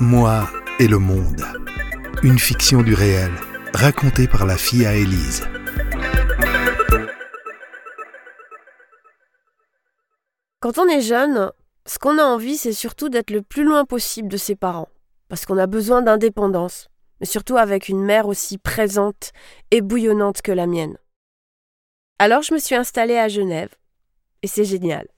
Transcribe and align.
Moi 0.00 0.46
et 0.78 0.88
le 0.88 0.98
monde. 0.98 1.42
Une 2.22 2.38
fiction 2.38 2.82
du 2.82 2.92
réel, 2.92 3.30
racontée 3.72 4.28
par 4.28 4.44
la 4.44 4.58
fille 4.58 4.84
à 4.84 4.94
Élise. 4.94 5.48
Quand 10.60 10.76
on 10.76 10.86
est 10.86 11.00
jeune, 11.00 11.50
ce 11.86 11.98
qu'on 11.98 12.18
a 12.18 12.24
envie, 12.24 12.58
c'est 12.58 12.74
surtout 12.74 13.08
d'être 13.08 13.30
le 13.30 13.40
plus 13.40 13.64
loin 13.64 13.86
possible 13.86 14.28
de 14.28 14.36
ses 14.36 14.54
parents, 14.54 14.90
parce 15.30 15.46
qu'on 15.46 15.56
a 15.56 15.66
besoin 15.66 16.02
d'indépendance, 16.02 16.88
mais 17.20 17.26
surtout 17.26 17.56
avec 17.56 17.88
une 17.88 18.04
mère 18.04 18.28
aussi 18.28 18.58
présente 18.58 19.32
et 19.70 19.80
bouillonnante 19.80 20.42
que 20.42 20.52
la 20.52 20.66
mienne. 20.66 20.98
Alors 22.18 22.42
je 22.42 22.52
me 22.52 22.58
suis 22.58 22.74
installée 22.74 23.16
à 23.16 23.28
Genève, 23.28 23.74
et 24.42 24.46
c'est 24.46 24.64
génial. 24.64 25.08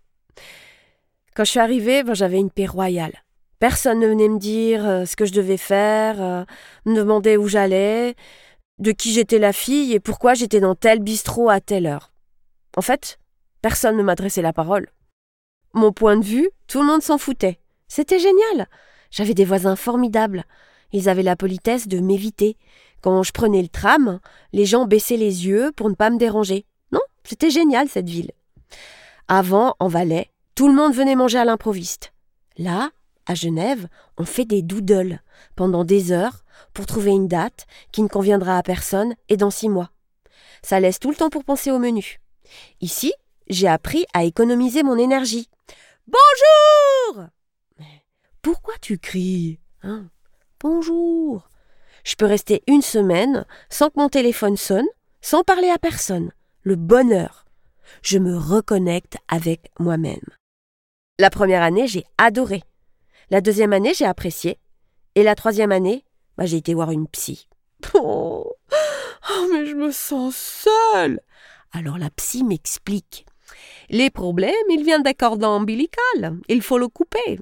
Quand 1.34 1.44
je 1.44 1.50
suis 1.50 1.60
arrivée, 1.60 2.04
ben, 2.04 2.14
j'avais 2.14 2.38
une 2.38 2.52
paix 2.52 2.66
royale. 2.66 3.24
Personne 3.58 4.00
ne 4.00 4.06
venait 4.06 4.28
me 4.28 4.38
dire 4.38 4.86
euh, 4.86 5.04
ce 5.04 5.16
que 5.16 5.24
je 5.24 5.32
devais 5.32 5.56
faire, 5.56 6.22
euh, 6.22 6.44
me 6.84 6.94
demander 6.94 7.36
où 7.36 7.48
j'allais, 7.48 8.14
de 8.78 8.92
qui 8.92 9.12
j'étais 9.12 9.38
la 9.38 9.52
fille 9.52 9.92
et 9.92 10.00
pourquoi 10.00 10.34
j'étais 10.34 10.60
dans 10.60 10.74
tel 10.74 11.00
bistrot 11.00 11.48
à 11.50 11.60
telle 11.60 11.86
heure. 11.86 12.12
En 12.76 12.82
fait, 12.82 13.18
personne 13.60 13.96
ne 13.96 14.02
m'adressait 14.02 14.42
la 14.42 14.52
parole. 14.52 14.88
Mon 15.74 15.92
point 15.92 16.16
de 16.16 16.24
vue, 16.24 16.48
tout 16.68 16.80
le 16.80 16.86
monde 16.86 17.02
s'en 17.02 17.18
foutait. 17.18 17.58
C'était 17.88 18.20
génial. 18.20 18.68
J'avais 19.10 19.34
des 19.34 19.44
voisins 19.44 19.76
formidables. 19.76 20.44
Ils 20.92 21.08
avaient 21.08 21.22
la 21.22 21.36
politesse 21.36 21.88
de 21.88 21.98
m'éviter. 21.98 22.56
Quand 23.02 23.22
je 23.22 23.32
prenais 23.32 23.62
le 23.62 23.68
tram, 23.68 24.20
les 24.52 24.64
gens 24.64 24.86
baissaient 24.86 25.16
les 25.16 25.46
yeux 25.46 25.72
pour 25.74 25.88
ne 25.88 25.94
pas 25.94 26.10
me 26.10 26.18
déranger. 26.18 26.64
Non, 26.92 27.00
c'était 27.24 27.50
génial 27.50 27.88
cette 27.88 28.08
ville. 28.08 28.32
Avant, 29.28 29.74
en 29.78 29.88
Valais, 29.88 30.30
tout 30.54 30.68
le 30.68 30.74
monde 30.74 30.94
venait 30.94 31.16
manger 31.16 31.38
à 31.38 31.44
l'improviste. 31.44 32.12
Là, 32.56 32.90
à 33.28 33.34
Genève, 33.34 33.88
on 34.16 34.24
fait 34.24 34.46
des 34.46 34.62
doodles 34.62 35.20
pendant 35.54 35.84
des 35.84 36.10
heures 36.10 36.44
pour 36.72 36.86
trouver 36.86 37.10
une 37.10 37.28
date 37.28 37.66
qui 37.92 38.02
ne 38.02 38.08
conviendra 38.08 38.58
à 38.58 38.62
personne 38.62 39.14
et 39.28 39.36
dans 39.36 39.50
six 39.50 39.68
mois. 39.68 39.90
Ça 40.62 40.80
laisse 40.80 40.98
tout 40.98 41.10
le 41.10 41.16
temps 41.16 41.30
pour 41.30 41.44
penser 41.44 41.70
au 41.70 41.78
menu. 41.78 42.20
Ici, 42.80 43.12
j'ai 43.48 43.68
appris 43.68 44.06
à 44.14 44.24
économiser 44.24 44.82
mon 44.82 44.96
énergie. 44.96 45.48
Bonjour 46.06 47.26
Mais 47.78 48.02
pourquoi 48.42 48.74
tu 48.80 48.98
cries 48.98 49.60
hein? 49.82 50.06
Bonjour 50.60 51.48
Je 52.02 52.16
peux 52.16 52.26
rester 52.26 52.62
une 52.66 52.82
semaine 52.82 53.44
sans 53.68 53.90
que 53.90 54.00
mon 54.00 54.08
téléphone 54.08 54.56
sonne, 54.56 54.86
sans 55.20 55.44
parler 55.44 55.68
à 55.68 55.78
personne. 55.78 56.32
Le 56.62 56.76
bonheur. 56.76 57.44
Je 58.02 58.18
me 58.18 58.36
reconnecte 58.36 59.16
avec 59.28 59.70
moi-même. 59.78 60.24
La 61.18 61.30
première 61.30 61.62
année, 61.62 61.86
j'ai 61.86 62.04
adoré. 62.16 62.62
La 63.30 63.42
deuxième 63.42 63.74
année, 63.74 63.92
j'ai 63.94 64.06
apprécié. 64.06 64.58
Et 65.14 65.22
la 65.22 65.34
troisième 65.34 65.72
année, 65.72 66.04
bah, 66.38 66.46
j'ai 66.46 66.56
été 66.56 66.74
voir 66.74 66.90
une 66.90 67.08
psy. 67.08 67.48
Oh, 67.94 68.54
oh, 69.30 69.46
mais 69.52 69.66
je 69.66 69.74
me 69.74 69.90
sens 69.90 70.36
seule. 70.36 71.20
Alors 71.72 71.98
la 71.98 72.10
psy 72.10 72.42
m'explique. 72.42 73.26
Les 73.90 74.10
problèmes, 74.10 74.52
ils 74.70 74.82
viennent 74.82 75.02
d'un 75.02 75.12
cordon 75.12 75.48
ombilical. 75.48 76.38
Il 76.48 76.62
faut 76.62 76.78
le 76.78 76.88
couper. 76.88 77.38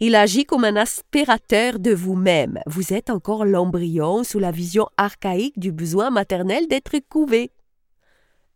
Il 0.00 0.14
agit 0.14 0.44
comme 0.44 0.64
un 0.64 0.76
aspirateur 0.76 1.78
de 1.78 1.92
vous-même. 1.92 2.60
Vous 2.66 2.92
êtes 2.92 3.10
encore 3.10 3.44
l'embryon 3.44 4.24
sous 4.24 4.38
la 4.38 4.50
vision 4.50 4.88
archaïque 4.96 5.58
du 5.58 5.72
besoin 5.72 6.10
maternel 6.10 6.66
d'être 6.68 6.98
couvé. 7.08 7.50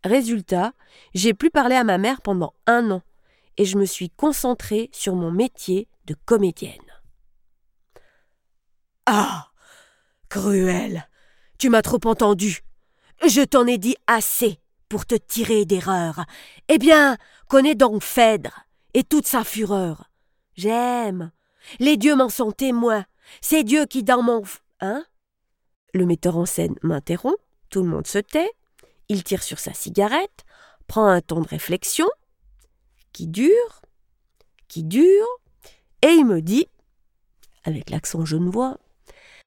Résultat, 0.03 0.73
j'ai 1.13 1.33
plus 1.33 1.51
parlé 1.51 1.75
à 1.75 1.83
ma 1.83 1.97
mère 1.97 2.21
pendant 2.21 2.53
un 2.67 2.91
an 2.91 3.01
et 3.57 3.65
je 3.65 3.77
me 3.77 3.85
suis 3.85 4.09
concentrée 4.09 4.89
sur 4.93 5.15
mon 5.15 5.31
métier 5.31 5.87
comédienne. 6.25 6.75
Ah 9.05 9.47
Cruel 10.29 11.07
Tu 11.57 11.69
m'as 11.69 11.81
trop 11.81 11.99
entendu 12.05 12.61
Je 13.25 13.41
t'en 13.41 13.65
ai 13.65 13.77
dit 13.77 13.95
assez 14.07 14.59
pour 14.87 15.05
te 15.05 15.15
tirer 15.15 15.65
d'erreur. 15.65 16.25
Eh 16.67 16.77
bien, 16.77 17.17
connais 17.47 17.75
donc 17.75 18.03
Phèdre 18.03 18.65
et 18.93 19.03
toute 19.03 19.27
sa 19.27 19.43
fureur. 19.43 20.09
J'aime. 20.55 21.31
Les 21.79 21.97
dieux 21.97 22.15
m'en 22.15 22.29
sont 22.29 22.51
témoins. 22.51 23.05
C'est 23.41 23.63
Dieu 23.63 23.85
qui 23.85 24.03
dans 24.03 24.23
mon. 24.23 24.43
Hein? 24.81 25.05
Le 25.93 26.05
metteur 26.05 26.37
en 26.37 26.45
scène 26.45 26.75
m'interrompt. 26.81 27.37
Tout 27.69 27.83
le 27.83 27.89
monde 27.89 28.07
se 28.07 28.17
tait. 28.17 28.51
Il 29.09 29.23
tire 29.23 29.43
sur 29.43 29.59
sa 29.59 29.73
cigarette, 29.73 30.45
prend 30.87 31.07
un 31.07 31.21
temps 31.21 31.41
de 31.41 31.47
réflexion, 31.47 32.07
qui 33.11 33.27
dure, 33.27 33.81
qui 34.67 34.83
dure, 34.83 35.27
et 36.01 36.09
il 36.09 36.25
me 36.25 36.41
dit, 36.41 36.67
avec 37.63 37.89
l'accent 37.89 38.25
genevois, 38.25 38.77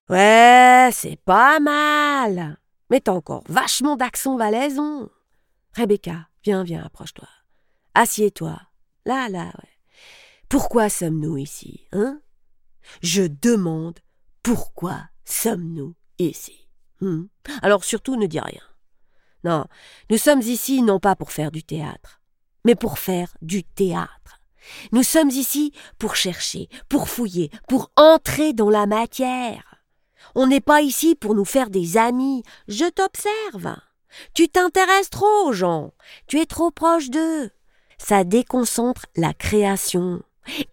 Ouais, 0.08 0.90
c'est 0.92 1.16
pas 1.24 1.60
mal, 1.60 2.58
mais 2.90 3.00
t'as 3.00 3.12
encore 3.12 3.44
vachement 3.48 3.96
d'accent 3.96 4.36
valaisan. 4.36 5.08
Rebecca, 5.74 6.28
viens, 6.44 6.64
viens, 6.64 6.84
approche-toi. 6.84 7.28
Assieds-toi. 7.94 8.60
Là, 9.06 9.28
là, 9.28 9.46
ouais. 9.46 9.70
Pourquoi 10.48 10.90
sommes-nous 10.90 11.38
ici, 11.38 11.86
hein? 11.92 12.20
Je 13.00 13.22
demande 13.22 14.00
pourquoi 14.42 14.98
sommes-nous 15.24 15.94
ici 16.18 16.68
hmm? 17.00 17.24
Alors 17.62 17.84
surtout 17.84 18.16
ne 18.16 18.26
dis 18.26 18.40
rien. 18.40 18.60
Non, 19.44 19.64
nous 20.10 20.18
sommes 20.18 20.42
ici 20.42 20.82
non 20.82 21.00
pas 21.00 21.16
pour 21.16 21.32
faire 21.32 21.52
du 21.52 21.62
théâtre, 21.62 22.20
mais 22.64 22.74
pour 22.74 22.98
faire 22.98 23.34
du 23.40 23.64
théâtre. 23.64 24.41
Nous 24.92 25.02
sommes 25.02 25.30
ici 25.30 25.72
pour 25.98 26.16
chercher, 26.16 26.68
pour 26.88 27.08
fouiller, 27.08 27.50
pour 27.68 27.90
entrer 27.96 28.52
dans 28.52 28.70
la 28.70 28.86
matière. 28.86 29.84
On 30.34 30.46
n'est 30.46 30.60
pas 30.60 30.82
ici 30.82 31.14
pour 31.14 31.34
nous 31.34 31.44
faire 31.44 31.70
des 31.70 31.96
amis. 31.96 32.42
Je 32.68 32.88
t'observe. 32.88 33.76
Tu 34.34 34.48
t'intéresses 34.48 35.10
trop 35.10 35.46
aux 35.46 35.52
gens. 35.52 35.92
Tu 36.26 36.40
es 36.40 36.46
trop 36.46 36.70
proche 36.70 37.10
d'eux. 37.10 37.50
Ça 37.98 38.24
déconcentre 38.24 39.06
la 39.16 39.34
création. 39.34 40.22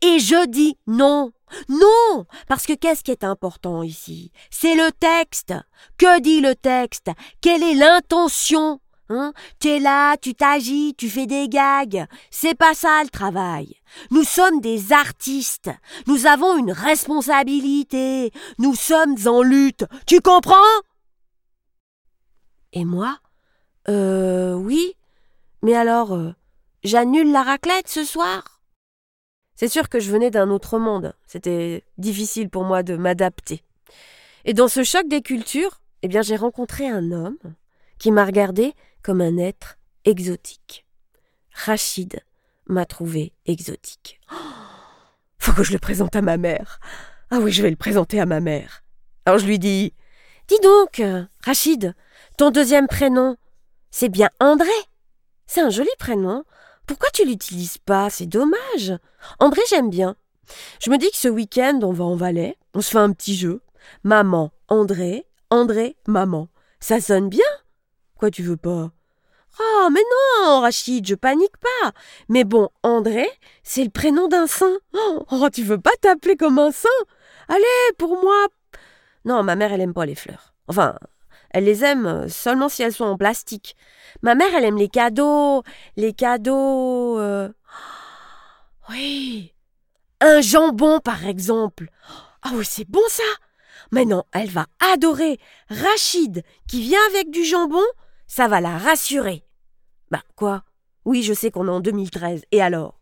Et 0.02 0.20
je 0.20 0.48
dis 0.48 0.78
non. 0.88 1.32
Non. 1.68 2.26
Parce 2.48 2.66
que 2.66 2.74
qu'est-ce 2.74 3.04
qui 3.04 3.12
est 3.12 3.24
important 3.24 3.84
ici? 3.84 4.32
C'est 4.50 4.76
le 4.76 4.92
texte. 4.92 5.54
Que 5.98 6.20
dit 6.20 6.42
le 6.42 6.56
texte? 6.56 7.10
Quelle 7.42 7.64
est 7.64 7.76
l'intention? 7.76 8.80
Hein? 9.10 9.34
Tu 9.60 9.70
es 9.70 9.80
là, 9.80 10.18
tu 10.18 10.36
t'agis, 10.36 10.94
tu 10.96 11.10
fais 11.10 11.26
des 11.26 11.50
gags. 11.50 12.06
C'est 12.30 12.56
pas 12.56 12.76
ça 12.76 13.04
le 13.04 13.10
travail. 13.10 13.76
Nous 14.12 14.24
sommes 14.24 14.62
des 14.62 14.94
artistes. 14.94 15.72
Nous 16.06 16.28
avons 16.28 16.58
une 16.58 16.72
responsabilité. 16.72 18.32
Nous 18.60 18.76
sommes 18.76 19.16
en 19.26 19.42
lutte. 19.42 19.86
Tu 20.06 20.22
comprends? 20.22 20.56
Et 22.74 22.86
moi? 22.86 23.18
Euh 23.88 24.54
oui. 24.54 24.94
Mais 25.64 25.76
alors, 25.76 26.14
euh, 26.14 26.34
j'annule 26.84 27.32
la 27.32 27.42
raclette 27.42 27.90
ce 27.90 28.04
soir? 28.04 28.62
C'est 29.56 29.68
sûr 29.68 29.90
que 29.90 30.00
je 30.00 30.12
venais 30.12 30.32
d'un 30.32 30.52
autre 30.52 30.78
monde. 30.78 31.16
C'était 31.26 31.84
difficile 31.98 32.50
pour 32.50 32.64
moi 32.64 32.84
de 32.84 32.96
m'adapter. 32.96 33.64
Et 34.46 34.54
dans 34.54 34.68
ce 34.68 34.84
choc 34.84 35.08
des 35.08 35.22
cultures, 35.22 35.82
eh 36.02 36.08
bien 36.08 36.22
j'ai 36.22 36.38
rencontré 36.38 36.88
un 36.88 37.12
homme 37.12 37.38
qui 38.00 38.12
m'a 38.12 38.26
regardé 38.26 38.74
comme 39.04 39.22
un 39.22 39.38
être 39.38 39.78
exotique. 40.06 40.86
Rachid 41.54 42.22
m'a 42.66 42.86
trouvé 42.86 43.34
exotique. 43.46 44.20
faut 45.38 45.54
que 45.54 45.64
je 45.64 45.74
le 45.74 45.80
présente 45.80 46.16
à 46.16 46.22
ma 46.22 46.38
mère. 46.38 46.80
Ah 47.32 47.40
oui, 47.40 47.52
je 47.52 47.62
vais 47.62 47.70
le 47.70 47.76
présenter 47.76 48.20
à 48.20 48.26
ma 48.26 48.40
mère. 48.40 48.84
Alors 49.26 49.40
je 49.40 49.46
lui 49.46 49.60
dis 49.60 49.94
Dis 50.48 50.60
donc, 50.64 51.02
Rachid, 51.44 51.94
ton 52.38 52.50
deuxième 52.50 52.88
prénom, 52.88 53.38
c'est 53.92 54.10
bien 54.10 54.30
André. 54.40 54.68
C'est 55.46 55.62
un 55.62 55.70
joli 55.70 55.90
prénom. 56.00 56.44
Pourquoi 56.88 57.10
tu 57.12 57.26
l'utilises 57.26 57.78
pas? 57.78 58.10
C'est 58.10 58.26
dommage. 58.26 58.98
André, 59.40 59.62
j'aime 59.70 59.90
bien. 59.90 60.16
Je 60.84 60.90
me 60.90 60.98
dis 60.98 61.12
que 61.12 61.18
ce 61.18 61.28
week-end, 61.28 61.80
on 61.84 61.92
va 61.92 62.06
en 62.06 62.16
Valais, 62.16 62.58
on 62.74 62.82
se 62.82 62.90
fait 62.92 62.98
un 62.98 63.12
petit 63.12 63.36
jeu. 63.36 63.62
Maman, 64.04 64.52
André, 64.68 65.28
André, 65.52 65.96
maman. 66.08 66.50
Ça 66.80 67.00
sonne 67.00 67.30
bien 67.30 67.46
Quoi, 68.20 68.32
tu 68.32 68.44
veux 68.44 68.58
pas? 68.58 68.92
Oh, 69.62 69.88
mais 69.94 70.02
non, 70.02 70.60
Rachid, 70.60 71.08
je 71.08 71.16
panique 71.16 71.56
pas. 71.58 71.92
Mais 72.28 72.44
bon, 72.44 72.68
André, 72.84 73.26
c'est 73.64 73.86
le 73.86 73.90
prénom 73.90 74.28
d'un 74.28 74.46
saint. 74.46 74.78
Oh, 75.32 75.50
tu 75.54 75.64
veux 75.64 75.80
pas 75.80 75.96
t'appeler 76.02 76.36
comme 76.36 76.60
un 76.60 76.72
saint? 76.72 76.90
Allez, 77.48 77.64
pour 77.98 78.22
moi. 78.22 78.48
Non, 79.24 79.42
ma 79.42 79.56
mère, 79.56 79.72
elle 79.72 79.80
aime 79.80 79.94
pas 79.94 80.06
les 80.06 80.16
fleurs. 80.16 80.54
Enfin, 80.68 80.98
elle 81.52 81.64
les 81.64 81.86
aime 81.86 82.06
euh, 82.06 82.28
seulement 82.28 82.68
si 82.68 82.84
elles 82.84 82.92
sont 82.92 83.06
en 83.06 83.18
plastique. 83.18 83.78
Ma 84.22 84.36
mère, 84.36 84.54
elle 84.54 84.66
aime 84.66 84.78
les 84.78 84.90
cadeaux. 84.90 85.64
Les 85.96 86.12
cadeaux. 86.12 87.18
Euh, 87.20 87.48
oui. 88.90 89.54
Un 90.20 90.42
jambon, 90.42 91.00
par 91.00 91.26
exemple. 91.26 91.88
Ah 92.42 92.52
oui, 92.54 92.66
c'est 92.66 92.90
bon 92.90 93.00
ça. 93.08 93.24
Mais 93.94 94.04
non, 94.04 94.26
elle 94.34 94.50
va 94.50 94.66
adorer 94.94 95.40
Rachid 95.70 96.44
qui 96.68 96.82
vient 96.82 97.00
avec 97.12 97.32
du 97.32 97.46
jambon 97.46 97.86
ça 98.30 98.48
va 98.48 98.62
la 98.62 98.78
rassurer. 98.78 99.44
Bah 100.12 100.24
quoi? 100.38 100.64
Oui, 101.04 101.24
je 101.24 101.34
sais 101.34 101.52
qu'on 101.52 101.68
est 101.68 101.72
en 101.72 101.82
2013. 101.82 102.46
Et 102.52 102.62
alors? 102.62 103.02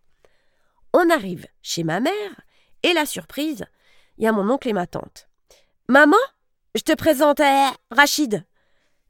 On 0.93 1.09
arrive 1.11 1.45
chez 1.61 1.83
ma 1.83 1.99
mère, 1.99 2.41
et 2.81 2.93
la 2.93 3.05
surprise, 3.05 3.65
il 4.17 4.23
y 4.23 4.27
a 4.27 4.31
mon 4.31 4.49
oncle 4.49 4.69
et 4.69 4.73
ma 4.73 4.87
tante. 4.87 5.27
Maman, 5.89 6.17
je 6.73 6.81
te 6.81 6.93
présente 6.95 7.41
euh, 7.41 7.67
Rachid. 7.91 8.45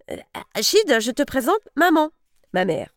Euh, 0.09 0.17
Rachid, 0.55 0.99
je 0.99 1.11
te 1.11 1.21
présente 1.21 1.61
maman, 1.75 2.09
ma 2.51 2.65
mère. 2.65 2.89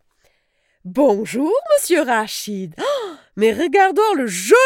Bonjour, 0.86 1.52
monsieur 1.76 2.02
Rachid. 2.02 2.74
Oh, 2.80 3.10
mais 3.36 3.52
regardons 3.52 4.14
le 4.16 4.26
joli 4.26 4.56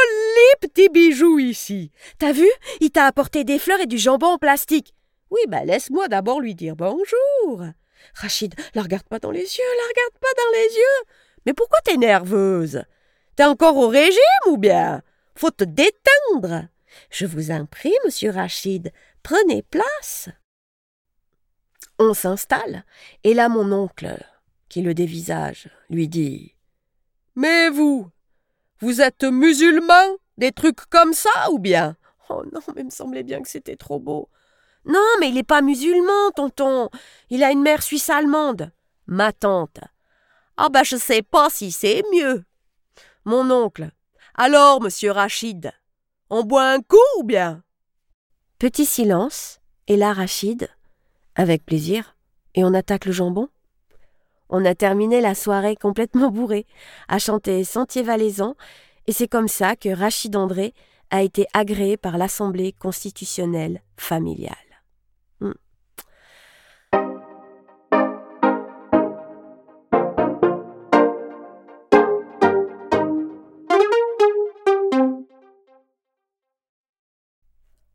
petit 0.60 0.88
bijou 0.88 1.40
ici. 1.40 1.90
T'as 2.18 2.32
vu? 2.32 2.48
Il 2.80 2.92
t'a 2.92 3.06
apporté 3.06 3.42
des 3.42 3.58
fleurs 3.58 3.80
et 3.80 3.86
du 3.86 3.98
jambon 3.98 4.28
en 4.28 4.38
plastique. 4.38 4.94
Oui, 5.30 5.40
bah 5.48 5.64
laisse-moi 5.64 6.06
d'abord 6.06 6.40
lui 6.40 6.54
dire 6.54 6.76
bonjour. 6.76 7.64
Rachid, 8.14 8.54
la 8.74 8.82
regarde 8.82 9.06
pas 9.08 9.18
dans 9.18 9.30
les 9.30 9.40
yeux, 9.40 9.76
la 9.76 9.88
regarde 9.88 10.18
pas 10.20 10.34
dans 10.36 10.58
les 10.58 10.74
yeux. 10.74 11.06
Mais 11.46 11.52
pourquoi 11.54 11.80
t'es 11.84 11.96
nerveuse? 11.96 12.82
T'es 13.36 13.44
encore 13.44 13.76
au 13.76 13.88
régime 13.88 14.20
ou 14.46 14.56
bien? 14.56 15.02
Faut 15.34 15.50
te 15.50 15.64
détendre. 15.64 16.68
Je 17.10 17.26
vous 17.26 17.50
en 17.50 17.66
prie, 17.66 17.94
monsieur 18.04 18.30
Rachid, 18.30 18.92
prenez 19.22 19.62
place. 19.62 20.28
On 21.98 22.14
s'installe, 22.14 22.84
et 23.22 23.34
là 23.34 23.48
mon 23.48 23.72
oncle, 23.72 24.16
qui 24.68 24.82
le 24.82 24.94
dévisage, 24.94 25.70
lui 25.90 26.08
dit 26.08 26.54
Mais 27.36 27.68
vous, 27.68 28.10
vous 28.80 29.00
êtes 29.00 29.24
musulman 29.24 30.16
Des 30.36 30.52
trucs 30.52 30.86
comme 30.86 31.12
ça 31.12 31.50
ou 31.50 31.58
bien? 31.58 31.96
Oh 32.28 32.42
non, 32.52 32.60
mais 32.74 32.82
il 32.82 32.86
me 32.86 32.90
semblait 32.90 33.22
bien 33.22 33.40
que 33.42 33.48
c'était 33.48 33.76
trop 33.76 34.00
beau. 34.00 34.28
Non, 34.86 35.00
mais 35.20 35.28
il 35.28 35.34
n'est 35.34 35.42
pas 35.42 35.62
musulman, 35.62 36.30
tonton. 36.34 36.90
Il 37.30 37.42
a 37.42 37.50
une 37.50 37.62
mère 37.62 37.82
suisse 37.82 38.10
allemande. 38.10 38.70
Ma 39.06 39.32
tante. 39.32 39.80
Ah 40.56 40.68
ben 40.68 40.84
je 40.84 40.96
sais 40.96 41.22
pas 41.22 41.50
si 41.50 41.72
c'est 41.72 42.02
mieux. 42.12 42.44
Mon 43.24 43.50
oncle. 43.50 43.90
Alors, 44.34 44.80
monsieur 44.80 45.10
Rachid, 45.10 45.72
on 46.30 46.42
boit 46.42 46.68
un 46.70 46.80
coup 46.80 46.96
ou 47.18 47.22
bien? 47.22 47.62
Petit 48.58 48.84
silence, 48.84 49.60
et 49.88 49.96
là 49.96 50.12
Rachid, 50.12 50.68
avec 51.34 51.64
plaisir, 51.64 52.16
et 52.54 52.64
on 52.64 52.74
attaque 52.74 53.04
le 53.04 53.12
jambon. 53.12 53.48
On 54.48 54.64
a 54.64 54.74
terminé 54.74 55.20
la 55.20 55.34
soirée 55.34 55.76
complètement 55.76 56.30
bourré, 56.30 56.66
à 57.08 57.18
chanter 57.18 57.64
Sentier 57.64 58.02
valaisan, 58.02 58.54
et 59.06 59.12
c'est 59.12 59.28
comme 59.28 59.48
ça 59.48 59.76
que 59.76 59.88
Rachid 59.88 60.36
André 60.36 60.74
a 61.10 61.22
été 61.22 61.46
agréé 61.52 61.96
par 61.96 62.18
l'Assemblée 62.18 62.72
constitutionnelle 62.72 63.82
familiale. 63.96 64.54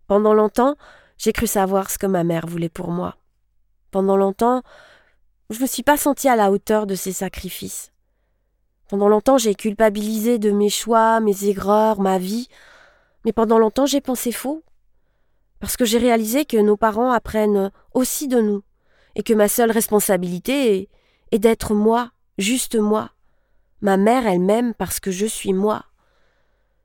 Pendant 0.09 0.33
longtemps, 0.33 0.75
j'ai 1.19 1.33
cru 1.33 1.45
savoir 1.45 1.91
ce 1.91 1.99
que 1.99 2.07
ma 2.07 2.23
mère 2.23 2.47
voulait 2.47 2.67
pour 2.67 2.89
moi. 2.89 3.17
Pendant 3.91 4.17
longtemps, 4.17 4.63
je 5.51 5.57
ne 5.57 5.61
me 5.61 5.67
suis 5.67 5.83
pas 5.83 5.97
sentie 5.97 6.27
à 6.27 6.35
la 6.35 6.51
hauteur 6.51 6.87
de 6.87 6.95
ses 6.95 7.11
sacrifices. 7.11 7.91
Pendant 8.87 9.07
longtemps, 9.07 9.37
j'ai 9.37 9.53
culpabilisé 9.53 10.39
de 10.39 10.49
mes 10.49 10.71
choix, 10.71 11.19
mes 11.19 11.45
erreurs, 11.45 12.01
ma 12.01 12.17
vie. 12.17 12.47
Mais 13.23 13.33
pendant 13.33 13.59
longtemps, 13.59 13.85
j'ai 13.85 14.01
pensé 14.01 14.31
faux. 14.31 14.63
Parce 15.59 15.77
que 15.77 15.85
j'ai 15.85 15.99
réalisé 15.99 16.43
que 16.43 16.57
nos 16.57 16.75
parents 16.75 17.11
apprennent 17.11 17.71
aussi 17.93 18.27
de 18.27 18.41
nous. 18.41 18.63
Et 19.13 19.21
que 19.21 19.35
ma 19.35 19.47
seule 19.47 19.69
responsabilité 19.69 20.75
est, 20.75 20.89
est 21.31 21.39
d'être 21.39 21.75
moi, 21.75 22.09
juste 22.39 22.73
moi. 22.73 23.11
Ma 23.81 23.95
mère 23.95 24.25
elle-même 24.25 24.73
parce 24.73 24.99
que 24.99 25.11
je 25.11 25.27
suis 25.27 25.53
moi. 25.53 25.85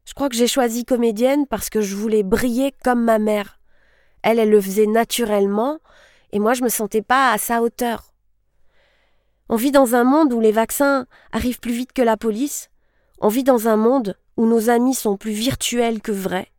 Je 0.04 0.14
crois 0.14 0.28
que 0.28 0.36
j'ai 0.36 0.46
choisi 0.46 0.84
comédienne 0.84 1.46
parce 1.46 1.70
que 1.70 1.80
je 1.80 1.96
voulais 1.96 2.22
briller 2.22 2.74
comme 2.84 3.02
ma 3.02 3.18
mère. 3.18 3.58
Elle, 4.22 4.38
elle 4.38 4.50
le 4.50 4.60
faisait 4.60 4.86
naturellement, 4.86 5.78
et 6.32 6.38
moi 6.38 6.54
je 6.54 6.62
me 6.62 6.68
sentais 6.68 7.02
pas 7.02 7.32
à 7.32 7.38
sa 7.38 7.62
hauteur. 7.62 8.12
On 9.48 9.56
vit 9.56 9.72
dans 9.72 9.94
un 9.94 10.04
monde 10.04 10.32
où 10.32 10.40
les 10.40 10.52
vaccins 10.52 11.06
arrivent 11.32 11.60
plus 11.60 11.72
vite 11.72 11.92
que 11.92 12.02
la 12.02 12.16
police. 12.16 12.70
On 13.20 13.28
vit 13.28 13.44
dans 13.44 13.68
un 13.68 13.76
monde 13.76 14.16
où 14.36 14.46
nos 14.46 14.70
amis 14.70 14.94
sont 14.94 15.16
plus 15.16 15.32
virtuels 15.32 16.00
que 16.00 16.12
vrais. 16.12 16.50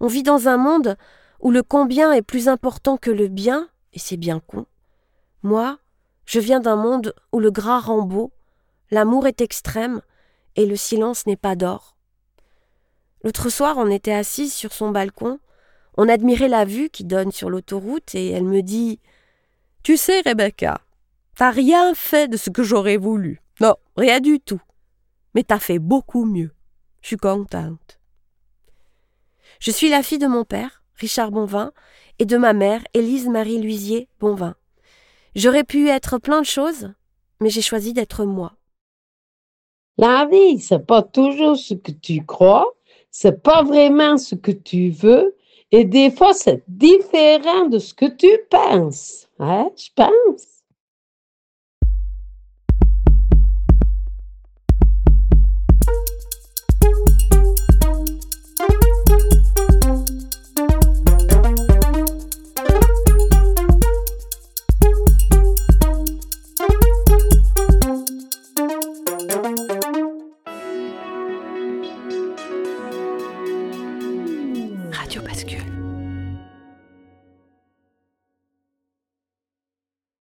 On 0.00 0.08
vit 0.08 0.22
dans 0.22 0.48
un 0.48 0.56
monde 0.56 0.96
où 1.40 1.50
le 1.50 1.62
combien 1.62 2.12
est 2.12 2.22
plus 2.22 2.48
important 2.48 2.96
que 2.96 3.10
le 3.10 3.28
bien, 3.28 3.68
et 3.92 3.98
c'est 3.98 4.16
bien 4.16 4.40
con. 4.40 4.66
Moi, 5.42 5.78
je 6.24 6.40
viens 6.40 6.60
d'un 6.60 6.76
monde 6.76 7.14
où 7.32 7.38
le 7.38 7.50
gras 7.50 7.80
rend 7.80 8.02
beau, 8.02 8.32
l'amour 8.90 9.26
est 9.26 9.40
extrême, 9.40 10.02
et 10.56 10.66
le 10.66 10.76
silence 10.76 11.26
n'est 11.26 11.36
pas 11.36 11.54
d'or. 11.56 11.95
L'autre 13.26 13.50
soir, 13.50 13.74
on 13.76 13.90
était 13.90 14.12
assise 14.12 14.54
sur 14.54 14.72
son 14.72 14.92
balcon. 14.92 15.40
On 15.96 16.08
admirait 16.08 16.46
la 16.46 16.64
vue 16.64 16.90
qui 16.90 17.02
donne 17.02 17.32
sur 17.32 17.50
l'autoroute 17.50 18.14
et 18.14 18.30
elle 18.30 18.44
me 18.44 18.62
dit 18.62 19.00
Tu 19.82 19.96
sais, 19.96 20.20
Rebecca, 20.20 20.80
t'as 21.34 21.50
rien 21.50 21.92
fait 21.94 22.28
de 22.28 22.36
ce 22.36 22.50
que 22.50 22.62
j'aurais 22.62 22.98
voulu. 22.98 23.42
Non, 23.60 23.74
rien 23.96 24.20
du 24.20 24.38
tout. 24.38 24.60
Mais 25.34 25.42
t'as 25.42 25.58
fait 25.58 25.80
beaucoup 25.80 26.24
mieux. 26.24 26.52
Je 27.00 27.08
suis 27.08 27.16
contente. 27.16 27.98
Je 29.58 29.72
suis 29.72 29.88
la 29.88 30.04
fille 30.04 30.18
de 30.18 30.28
mon 30.28 30.44
père, 30.44 30.84
Richard 30.94 31.32
Bonvin, 31.32 31.72
et 32.20 32.26
de 32.26 32.36
ma 32.36 32.52
mère, 32.52 32.84
Élise 32.94 33.26
Marie 33.26 33.58
Luisier 33.58 34.08
Bonvin. 34.20 34.54
J'aurais 35.34 35.64
pu 35.64 35.88
être 35.88 36.18
plein 36.18 36.42
de 36.42 36.46
choses, 36.46 36.94
mais 37.40 37.50
j'ai 37.50 37.60
choisi 37.60 37.92
d'être 37.92 38.24
moi. 38.24 38.52
La 39.98 40.26
vie, 40.26 40.60
c'est 40.60 40.86
pas 40.86 41.02
toujours 41.02 41.56
ce 41.56 41.74
que 41.74 41.90
tu 41.90 42.24
crois, 42.24 42.76
c'est 43.18 43.42
pas 43.42 43.62
vraiment 43.62 44.18
ce 44.18 44.34
que 44.34 44.50
tu 44.50 44.90
veux 44.90 45.34
et 45.72 45.84
des 45.84 46.10
fois 46.10 46.34
c'est 46.34 46.62
différent 46.68 47.66
de 47.66 47.78
ce 47.78 47.94
que 47.94 48.04
tu 48.04 48.28
penses. 48.50 49.26
Hein, 49.38 49.70
je 49.74 49.88
pense. 49.96 50.55